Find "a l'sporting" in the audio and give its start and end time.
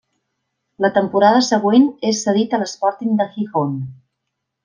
2.57-3.13